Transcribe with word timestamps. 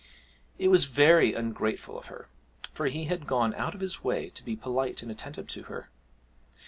It 0.57 0.69
was 0.69 0.85
very 0.85 1.35
ungrateful 1.35 1.95
of 1.95 2.07
her, 2.07 2.27
for 2.73 2.87
he 2.87 3.03
had 3.05 3.27
gone 3.27 3.53
out 3.53 3.75
of 3.75 3.81
his 3.81 4.03
way 4.03 4.31
to 4.31 4.43
be 4.43 4.55
polite 4.55 5.03
and 5.03 5.11
attentive 5.11 5.45
to 5.49 5.63
her. 5.65 5.91